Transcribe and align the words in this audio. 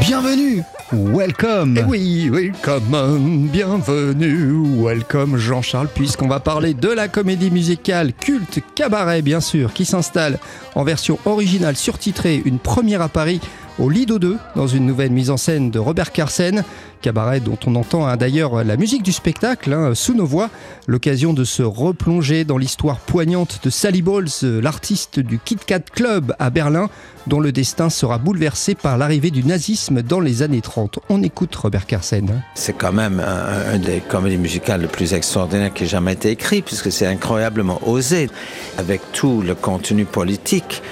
Bienvenue. 0.00 0.64
Welcome. 0.92 1.78
Eh 1.78 1.84
oui, 1.84 2.28
welcome, 2.28 3.46
bienvenue, 3.48 4.82
welcome 4.82 5.36
Jean-Charles, 5.36 5.86
puisqu'on 5.94 6.26
va 6.26 6.40
parler 6.40 6.74
de 6.74 6.88
la 6.88 7.06
comédie 7.06 7.52
musicale 7.52 8.12
culte 8.14 8.58
Cabaret, 8.74 9.22
bien 9.22 9.40
sûr, 9.40 9.72
qui 9.72 9.84
s'installe 9.84 10.40
en 10.74 10.82
version 10.82 11.20
originale 11.24 11.76
surtitrée, 11.76 12.42
une 12.44 12.58
première 12.58 13.00
à 13.00 13.08
Paris 13.08 13.40
au 13.78 13.88
Lido 13.88 14.18
2, 14.18 14.36
dans 14.56 14.66
une 14.66 14.86
nouvelle 14.86 15.10
mise 15.10 15.30
en 15.30 15.36
scène 15.36 15.70
de 15.70 15.78
Robert 15.78 16.12
Carsen, 16.12 16.64
cabaret 17.00 17.40
dont 17.40 17.58
on 17.66 17.76
entend 17.76 18.06
hein, 18.06 18.16
d'ailleurs 18.16 18.64
la 18.64 18.76
musique 18.76 19.02
du 19.02 19.12
spectacle 19.12 19.72
hein, 19.72 19.94
sous 19.94 20.14
nos 20.14 20.26
voix, 20.26 20.50
l'occasion 20.86 21.32
de 21.32 21.44
se 21.44 21.62
replonger 21.62 22.44
dans 22.44 22.58
l'histoire 22.58 22.98
poignante 22.98 23.60
de 23.62 23.70
Sally 23.70 24.02
Balls, 24.02 24.28
l'artiste 24.42 25.20
du 25.20 25.38
Kit 25.38 25.58
Kat 25.64 25.80
Club 25.80 26.34
à 26.38 26.50
Berlin, 26.50 26.90
dont 27.28 27.40
le 27.40 27.52
destin 27.52 27.90
sera 27.90 28.18
bouleversé 28.18 28.74
par 28.74 28.98
l'arrivée 28.98 29.30
du 29.30 29.44
nazisme 29.44 30.02
dans 30.02 30.20
les 30.20 30.42
années 30.42 30.60
30. 30.60 30.98
On 31.08 31.22
écoute 31.22 31.54
Robert 31.54 31.86
Carsen. 31.86 32.42
C'est 32.54 32.76
quand 32.76 32.92
même 32.92 33.20
un, 33.20 33.74
un, 33.74 33.78
des 33.78 34.00
comédies 34.00 34.38
musicales 34.38 34.82
le 34.82 34.88
plus 34.88 35.14
extraordinaire 35.14 35.72
qui 35.72 35.84
ait 35.84 35.88
jamais 35.88 36.14
été 36.14 36.30
écrit, 36.30 36.62
puisque 36.62 36.90
c'est 36.90 37.06
incroyablement 37.06 37.80
osé, 37.86 38.28
avec 38.76 39.02
tout 39.12 39.42
le 39.42 39.54
contenu 39.54 40.04
politique 40.04 40.82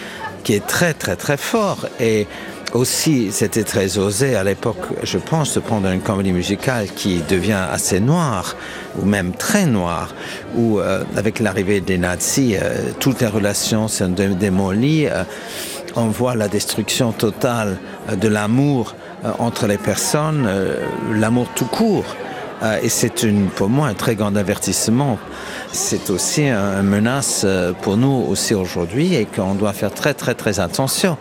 qui 0.44 0.52
est 0.52 0.64
très 0.64 0.94
très 0.94 1.16
très 1.16 1.36
fort. 1.36 1.88
Et 1.98 2.28
aussi, 2.72 3.32
c'était 3.32 3.64
très 3.64 3.98
osé 3.98 4.36
à 4.36 4.44
l'époque, 4.44 4.84
je 5.02 5.18
pense, 5.18 5.54
de 5.54 5.60
prendre 5.60 5.88
une 5.88 6.00
comédie 6.00 6.32
musicale 6.32 6.88
qui 6.94 7.22
devient 7.28 7.64
assez 7.70 8.00
noire, 8.00 8.56
ou 8.98 9.06
même 9.06 9.32
très 9.32 9.66
noire, 9.66 10.14
où 10.56 10.78
euh, 10.78 11.04
avec 11.16 11.40
l'arrivée 11.40 11.80
des 11.80 11.98
nazis, 11.98 12.56
euh, 12.60 12.90
toutes 13.00 13.20
les 13.20 13.26
relations 13.28 13.88
sont 13.88 14.08
démolies. 14.08 15.06
Euh, 15.06 15.24
on 15.96 16.08
voit 16.08 16.34
la 16.34 16.48
destruction 16.48 17.12
totale 17.12 17.78
euh, 18.08 18.16
de 18.16 18.28
l'amour 18.28 18.94
euh, 19.24 19.32
entre 19.38 19.66
les 19.66 19.78
personnes, 19.78 20.44
euh, 20.46 20.84
l'amour 21.12 21.48
tout 21.54 21.66
court. 21.66 22.04
Et 22.82 22.88
c'est 22.88 23.26
pour 23.54 23.68
moi 23.68 23.88
un 23.88 23.92
très 23.92 24.14
grand 24.14 24.34
avertissement. 24.34 25.18
C'est 25.72 26.10
aussi 26.10 26.48
une 26.48 26.82
menace 26.82 27.46
pour 27.82 27.96
nous 27.96 28.26
aussi 28.28 28.54
aujourd'hui 28.54 29.14
et 29.14 29.26
qu'on 29.26 29.54
doit 29.54 29.72
faire 29.72 29.92
très 29.92 30.14
très 30.14 30.34
très 30.34 30.60
attention 30.60 31.16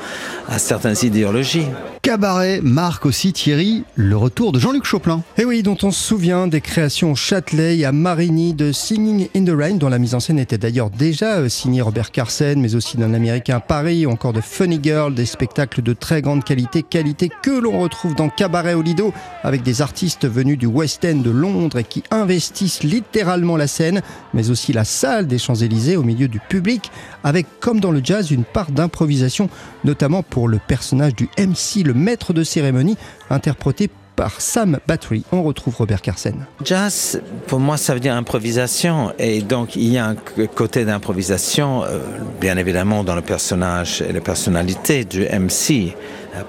à 0.47 0.59
certaines 0.59 0.95
idéologies. 1.03 1.67
Cabaret 2.01 2.59
marque 2.61 3.07
aussi 3.07 3.33
Thierry 3.33 3.83
le 3.95 4.15
retour 4.15 4.51
de 4.51 4.59
Jean-Luc 4.59 4.85
Choplin. 4.85 5.23
Et 5.39 5.43
oui, 5.45 5.63
dont 5.63 5.77
on 5.81 5.89
se 5.89 5.99
souvient 5.99 6.45
des 6.45 6.61
créations 6.61 7.13
au 7.13 7.15
Châtelet 7.15 7.79
et 7.79 7.85
à 7.85 7.91
Marigny 7.91 8.53
de 8.53 8.71
Singing 8.71 9.27
in 9.35 9.43
the 9.43 9.57
Rain, 9.57 9.75
dont 9.77 9.89
la 9.89 9.97
mise 9.97 10.13
en 10.13 10.19
scène 10.19 10.37
était 10.37 10.59
d'ailleurs 10.59 10.91
déjà 10.91 11.49
signée 11.49 11.81
Robert 11.81 12.11
Carsen, 12.11 12.61
mais 12.61 12.75
aussi 12.75 12.97
d'un 12.97 13.15
Américain 13.15 13.59
Paris, 13.59 14.05
ou 14.05 14.11
encore 14.11 14.33
de 14.33 14.41
Funny 14.41 14.79
Girl, 14.83 15.15
des 15.15 15.25
spectacles 15.25 15.81
de 15.81 15.93
très 15.93 16.21
grande 16.21 16.43
qualité, 16.43 16.83
qualité 16.83 17.31
que 17.41 17.49
l'on 17.49 17.79
retrouve 17.79 18.13
dans 18.13 18.29
Cabaret 18.29 18.75
au 18.75 18.83
Lido, 18.83 19.11
avec 19.43 19.63
des 19.63 19.81
artistes 19.81 20.27
venus 20.27 20.59
du 20.59 20.67
West 20.67 21.03
End 21.05 21.17
de 21.17 21.31
Londres 21.31 21.79
et 21.79 21.83
qui 21.83 22.03
investissent 22.11 22.83
littéralement 22.83 23.57
la 23.57 23.65
scène, 23.65 24.03
mais 24.33 24.49
aussi 24.49 24.73
la 24.73 24.83
salle 24.83 25.27
des 25.27 25.37
Champs-Élysées 25.37 25.97
au 25.97 26.03
milieu 26.03 26.27
du 26.27 26.39
public, 26.39 26.91
avec, 27.23 27.47
comme 27.59 27.79
dans 27.79 27.91
le 27.91 28.01
jazz, 28.03 28.31
une 28.31 28.43
part 28.43 28.71
d'improvisation, 28.71 29.49
notamment 29.83 30.23
pour 30.23 30.47
le 30.47 30.59
personnage 30.59 31.15
du 31.15 31.29
MC, 31.37 31.83
le 31.83 31.93
maître 31.93 32.33
de 32.33 32.43
cérémonie, 32.43 32.97
interprété 33.29 33.89
par 34.15 34.41
Sam 34.41 34.79
Battery. 34.87 35.23
On 35.31 35.43
retrouve 35.43 35.75
Robert 35.75 36.01
Carsen. 36.01 36.45
Jazz, 36.63 37.21
pour 37.47 37.59
moi, 37.59 37.77
ça 37.77 37.93
veut 37.93 37.99
dire 37.99 38.15
improvisation. 38.15 39.13
Et 39.19 39.41
donc, 39.41 39.75
il 39.75 39.91
y 39.91 39.97
a 39.97 40.07
un 40.07 40.15
côté 40.47 40.85
d'improvisation, 40.85 41.83
euh, 41.83 41.99
bien 42.39 42.57
évidemment, 42.57 43.03
dans 43.03 43.15
le 43.15 43.21
personnage 43.21 44.01
et 44.01 44.11
la 44.11 44.21
personnalité 44.21 45.05
du 45.05 45.23
MC. 45.23 45.95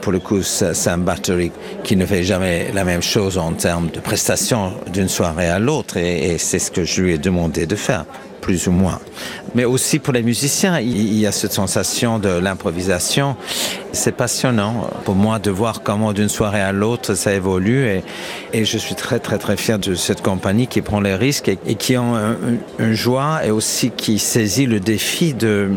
Pour 0.00 0.10
le 0.10 0.18
coup, 0.18 0.42
Sam 0.42 1.04
Battery, 1.04 1.52
qui 1.84 1.94
ne 1.94 2.06
fait 2.06 2.24
jamais 2.24 2.72
la 2.72 2.82
même 2.82 3.02
chose 3.02 3.38
en 3.38 3.52
termes 3.52 3.88
de 3.91 4.00
prestation 4.00 4.72
d'une 4.92 5.08
soirée 5.08 5.48
à 5.48 5.60
l'autre. 5.60 5.96
Et 5.96 6.38
c'est 6.38 6.58
ce 6.58 6.72
que 6.72 6.84
je 6.84 7.02
lui 7.02 7.14
ai 7.14 7.18
demandé 7.18 7.66
de 7.66 7.76
faire 7.76 8.04
plus 8.46 8.68
ou 8.68 8.70
moins. 8.70 9.00
Mais 9.56 9.64
aussi 9.64 9.98
pour 9.98 10.12
les 10.12 10.22
musiciens, 10.22 10.78
il 10.78 11.18
y 11.18 11.26
a 11.26 11.32
cette 11.32 11.52
sensation 11.52 12.20
de 12.20 12.28
l'improvisation. 12.28 13.34
C'est 13.96 14.12
passionnant 14.12 14.88
pour 15.04 15.14
moi 15.14 15.38
de 15.38 15.50
voir 15.50 15.82
comment 15.82 16.12
d'une 16.12 16.28
soirée 16.28 16.60
à 16.60 16.70
l'autre 16.70 17.14
ça 17.14 17.32
évolue 17.32 17.86
et, 18.52 18.64
je 18.64 18.78
suis 18.78 18.94
très 18.94 19.18
très 19.18 19.38
très 19.38 19.56
fier 19.56 19.78
de 19.78 19.94
cette 19.94 20.22
compagnie 20.22 20.66
qui 20.66 20.82
prend 20.82 21.00
les 21.00 21.14
risques 21.14 21.48
et, 21.48 21.74
qui 21.74 21.96
ont 21.96 22.14
un, 22.14 22.36
une 22.78 22.92
joie 22.92 23.40
et 23.44 23.50
aussi 23.50 23.90
qui 23.90 24.18
saisit 24.18 24.66
le 24.66 24.80
défi 24.80 25.34
de, 25.34 25.70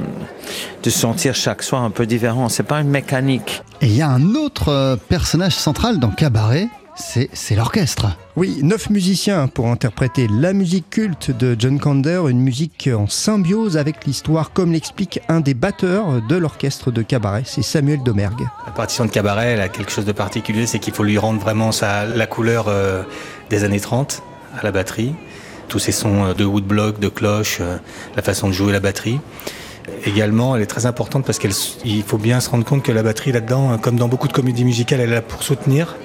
de 0.83 0.89
sentir 0.89 1.33
chaque 1.33 1.63
soir 1.63 1.83
un 1.83 1.91
peu 1.91 2.05
différent. 2.05 2.49
C'est 2.49 2.63
pas 2.63 2.81
une 2.81 2.89
mécanique. 2.89 3.63
Et 3.81 3.87
il 3.87 3.95
y 3.95 4.01
a 4.01 4.09
un 4.09 4.35
autre 4.35 4.99
personnage 5.07 5.55
central 5.55 5.99
dans 5.99 6.09
Cabaret, 6.09 6.67
c'est 6.99 7.55
l'orchestre. 7.55 8.07
Oui, 8.35 8.59
neuf 8.61 8.89
musiciens 8.89 9.47
pour 9.47 9.67
interpréter 9.67 10.27
la 10.29 10.53
musique 10.53 10.89
culte 10.89 11.31
de 11.31 11.55
John 11.57 11.79
Kander, 11.79 12.23
une 12.27 12.41
musique 12.41 12.89
en 12.93 13.07
symbiose 13.07 13.77
avec 13.77 14.05
l'histoire, 14.05 14.51
comme 14.51 14.71
l'explique 14.71 15.21
un 15.29 15.39
des 15.39 15.53
batteurs 15.53 16.21
de 16.21 16.35
l'orchestre 16.35 16.91
de 16.91 17.01
Cabaret, 17.01 17.43
c'est 17.45 17.61
Samuel 17.61 18.03
Domergue. 18.03 18.47
La 18.65 18.71
partition 18.71 19.05
de 19.05 19.11
Cabaret, 19.11 19.53
elle 19.53 19.61
a 19.61 19.69
quelque 19.69 19.91
chose 19.91 20.05
de 20.05 20.11
particulier, 20.11 20.67
c'est 20.67 20.79
qu'il 20.79 20.93
faut 20.93 21.03
lui 21.03 21.17
rendre 21.17 21.39
vraiment 21.39 21.71
sa, 21.71 22.05
la 22.05 22.27
couleur 22.27 22.65
euh, 22.67 23.03
des 23.49 23.63
années 23.63 23.79
30 23.79 24.21
à 24.59 24.63
la 24.63 24.71
batterie. 24.71 25.15
Tous 25.69 25.79
ces 25.79 25.91
sons 25.91 26.33
de 26.33 26.45
woodblock, 26.45 26.99
de 26.99 27.09
cloche, 27.09 27.59
euh, 27.61 27.77
la 28.15 28.21
façon 28.21 28.47
de 28.47 28.53
jouer 28.53 28.73
la 28.73 28.79
batterie. 28.79 29.19
Également, 30.05 30.55
elle 30.55 30.61
est 30.61 30.67
très 30.67 30.85
importante 30.85 31.25
parce 31.25 31.39
qu'il 31.39 32.03
faut 32.03 32.17
bien 32.17 32.39
se 32.41 32.49
rendre 32.49 32.65
compte 32.65 32.83
que 32.83 32.91
la 32.91 33.03
batterie 33.03 33.31
là-dedans, 33.31 33.77
comme 33.77 33.95
dans 33.95 34.07
beaucoup 34.07 34.27
de 34.27 34.33
comédies 34.33 34.65
musicales, 34.65 34.99
elle 34.99 35.09
est 35.09 35.15
là 35.15 35.21
pour 35.21 35.41
soutenir 35.41 35.95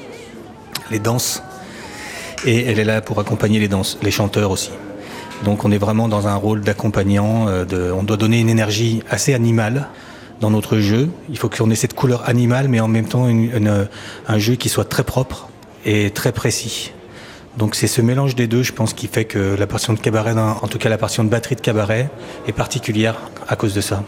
les 0.91 0.99
danses 0.99 1.43
et 2.47 2.65
elle 2.65 2.79
est 2.79 2.85
là 2.85 3.01
pour 3.01 3.19
accompagner 3.21 3.59
les 3.59 3.69
danses, 3.69 3.99
les 4.03 4.11
chanteurs 4.11 4.51
aussi. 4.51 4.71
Donc 5.45 5.65
on 5.65 5.73
est 5.73 5.79
vraiment 5.79 6.09
dans 6.09 6.29
un 6.29 6.37
rôle 6.37 6.61
d'accompagnant, 6.61 7.47
de, 7.65 7.91
on 7.91 8.03
doit 8.03 8.17
donner 8.17 8.41
une 8.41 8.49
énergie 8.49 9.03
assez 9.11 9.35
animale 9.35 9.89
dans 10.41 10.51
notre 10.51 10.79
jeu. 10.79 11.11
Il 11.29 11.39
faut 11.39 11.49
qu'on 11.49 11.71
ait 11.71 11.75
cette 11.77 11.95
couleur 11.95 12.29
animale, 12.29 12.69
mais 12.69 12.81
en 12.81 12.89
même 12.89 13.07
temps 13.07 13.29
une, 13.29 13.89
un 14.27 14.39
jeu 14.39 14.55
qui 14.55 14.69
soit 14.69 14.85
très 14.85 15.05
propre 15.05 15.49
et 15.85 16.11
très 16.11 16.33
précis. 16.33 16.93
Donc 17.57 17.77
c'est 17.77 17.87
ce 17.87 18.03
mélange 18.03 18.35
des 18.35 18.47
deux, 18.47 18.63
je 18.63 18.73
pense, 18.73 18.95
qui 18.95 19.07
fait 19.07 19.25
que 19.25 19.55
la 19.57 19.67
partition 19.67 19.93
de 19.93 20.01
cabaret, 20.01 20.33
en 20.37 20.67
tout 20.67 20.79
cas 20.79 20.89
la 20.89 20.99
partition 20.99 21.25
de 21.25 21.29
batterie 21.29 21.55
de 21.55 21.61
cabaret, 21.61 22.11
est 22.49 22.53
particulière 22.53 23.17
à 23.49 23.57
cause 23.57 23.75
de 23.75 23.81
ça. 23.81 24.03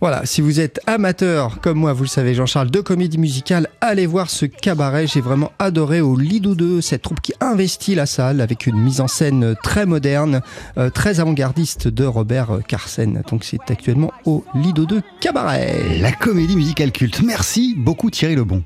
Voilà, 0.00 0.26
si 0.26 0.40
vous 0.40 0.60
êtes 0.60 0.80
amateur, 0.86 1.60
comme 1.60 1.78
moi, 1.78 1.92
vous 1.92 2.04
le 2.04 2.08
savez, 2.08 2.34
Jean-Charles, 2.34 2.70
de 2.70 2.80
comédie 2.80 3.18
musicale, 3.18 3.68
allez 3.80 4.06
voir 4.06 4.30
ce 4.30 4.46
cabaret. 4.46 5.06
J'ai 5.06 5.20
vraiment 5.20 5.52
adoré 5.58 6.00
au 6.00 6.16
Lido 6.16 6.54
2, 6.54 6.80
cette 6.80 7.02
troupe 7.02 7.20
qui 7.20 7.32
investit 7.40 7.94
la 7.94 8.06
salle 8.06 8.40
avec 8.40 8.66
une 8.66 8.80
mise 8.80 9.00
en 9.00 9.08
scène 9.08 9.54
très 9.62 9.86
moderne, 9.86 10.40
euh, 10.78 10.90
très 10.90 11.20
avant-gardiste 11.20 11.88
de 11.88 12.04
Robert 12.04 12.60
Carsen. 12.66 13.22
Donc 13.30 13.44
c'est 13.44 13.70
actuellement 13.70 14.12
au 14.24 14.44
Lido 14.54 14.86
2 14.86 15.02
Cabaret. 15.20 15.98
La 16.00 16.12
comédie 16.12 16.56
musicale 16.56 16.92
culte. 16.92 17.22
Merci 17.22 17.74
beaucoup 17.76 18.10
Thierry 18.10 18.36
Lebon. 18.36 18.62